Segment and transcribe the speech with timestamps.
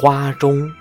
[0.00, 0.72] 花中。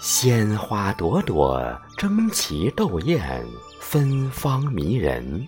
[0.00, 1.62] 鲜花朵朵，
[1.98, 3.46] 争奇斗艳，
[3.78, 5.46] 芬芳迷人。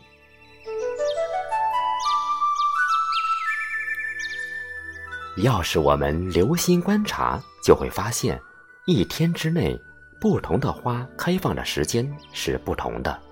[5.39, 8.39] 要是我们留心观察，就会发现，
[8.85, 9.81] 一天之内，
[10.21, 13.26] 不同的花开放的时间是不同的。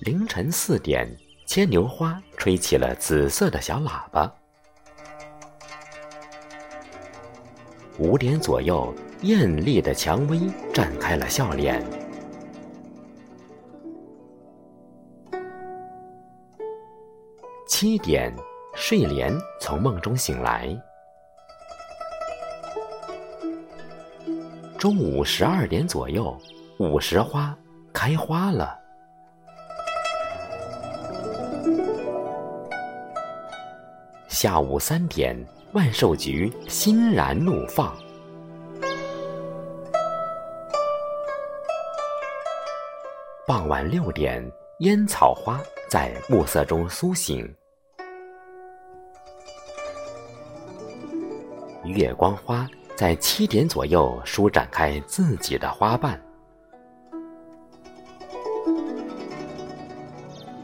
[0.00, 1.06] 凌晨四点，
[1.44, 4.32] 牵牛花吹起了紫色的小喇叭。
[7.98, 10.38] 五点左右，艳丽的蔷薇
[10.72, 11.84] 绽开了笑脸。
[17.68, 18.34] 七点，
[18.74, 20.74] 睡莲从梦中醒来。
[24.78, 26.34] 中午十二点左右，
[26.78, 27.54] 午时花
[27.92, 28.79] 开花了。
[34.42, 35.36] 下午三点，
[35.74, 37.94] 万寿菊欣然怒放。
[43.46, 44.42] 傍晚六点，
[44.78, 45.60] 烟草花
[45.90, 47.54] 在暮色中苏醒。
[51.84, 52.66] 月光花
[52.96, 56.18] 在七点左右舒展开自己的花瓣，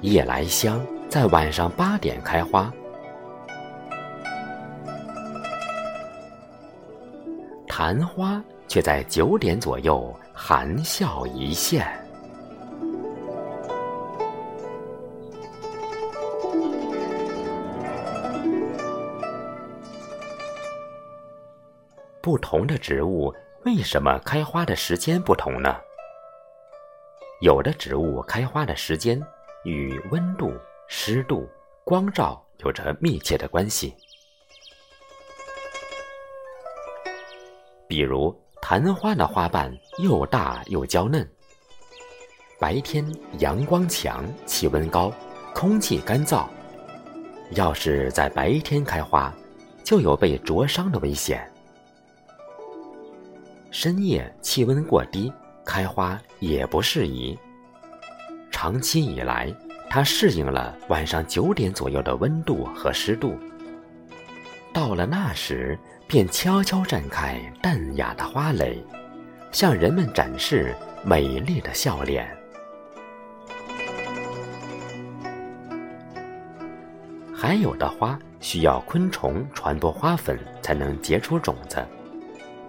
[0.00, 0.80] 夜来香
[1.11, 2.72] 在晚上八点开花，
[7.78, 11.86] 昙花却在九点左右含笑一现。
[22.22, 23.30] 不同的植物
[23.66, 25.77] 为什么开花的时间不同呢？
[27.42, 29.22] 有的植物开花的时间
[29.64, 30.51] 与温度、
[30.89, 31.46] 湿度、
[31.84, 33.95] 光照有着密切的关系。
[37.89, 41.27] 比如昙花的花瓣又大又娇嫩，
[42.58, 43.05] 白天
[43.39, 45.13] 阳光强，气温高，
[45.55, 46.46] 空气干燥，
[47.52, 49.33] 要是在白天开花，
[49.85, 51.48] 就有被灼伤的危险。
[53.70, 55.33] 深夜气温过低，
[55.64, 57.39] 开花也不适宜。
[58.51, 59.55] 长期以来，
[59.89, 63.39] 它适应了晚上九点左右的温度和湿度。
[64.77, 68.85] 到了那时，便悄悄绽开淡雅的花蕾，
[69.51, 72.29] 向人们展示美丽的笑脸。
[77.35, 81.83] 还有的花需要昆虫传播花粉才能结出种子。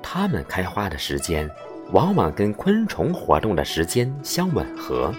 [0.01, 1.49] 它们开花的时间，
[1.91, 5.13] 往往跟昆虫活动的时间相吻合。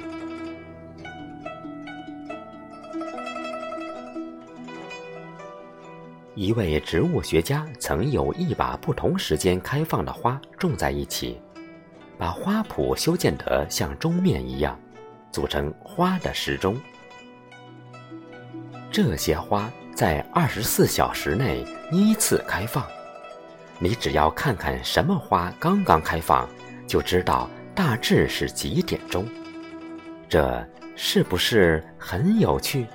[6.39, 11.43] 一位植物学家曾有意把不同时间开放的花种在一起，
[12.17, 14.79] 把花圃修建得像钟面一样，
[15.33, 16.81] 组成花的时钟。
[18.89, 22.87] 这些花在二十四小时内依次开放。
[23.81, 26.49] 你只要看看什么花刚刚开放，
[26.87, 29.27] 就知道大致是几点钟。
[30.29, 32.87] 这是不是很有趣？